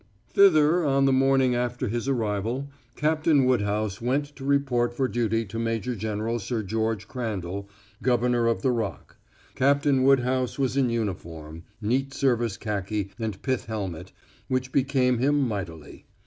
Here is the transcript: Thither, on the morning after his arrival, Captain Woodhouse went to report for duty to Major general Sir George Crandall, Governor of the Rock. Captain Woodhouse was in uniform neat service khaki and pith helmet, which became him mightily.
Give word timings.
Thither, 0.31 0.83
on 0.83 1.05
the 1.05 1.13
morning 1.13 1.53
after 1.53 1.87
his 1.87 2.09
arrival, 2.09 2.71
Captain 2.95 3.45
Woodhouse 3.45 4.01
went 4.01 4.35
to 4.35 4.43
report 4.43 4.95
for 4.95 5.07
duty 5.07 5.45
to 5.45 5.59
Major 5.59 5.95
general 5.95 6.39
Sir 6.39 6.63
George 6.63 7.07
Crandall, 7.07 7.69
Governor 8.01 8.47
of 8.47 8.63
the 8.63 8.71
Rock. 8.71 9.17
Captain 9.53 10.01
Woodhouse 10.01 10.57
was 10.57 10.75
in 10.75 10.89
uniform 10.89 11.65
neat 11.83 12.15
service 12.15 12.57
khaki 12.57 13.11
and 13.19 13.43
pith 13.43 13.67
helmet, 13.67 14.11
which 14.47 14.71
became 14.71 15.19
him 15.19 15.47
mightily. 15.47 16.07